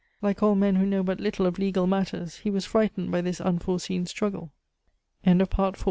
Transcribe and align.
Like 0.19 0.41
all 0.41 0.55
men 0.55 0.77
who 0.77 0.85
know 0.87 1.03
but 1.03 1.19
little 1.19 1.45
of 1.45 1.59
legal 1.59 1.85
matters, 1.85 2.37
he 2.37 2.49
was 2.49 2.65
frightened 2.65 3.11
by 3.11 3.21
this 3.21 3.39
unforeseen 3.39 4.07
struggle. 4.07 4.51
During 5.23 5.37
their 5.37 5.47
int 5.59 5.77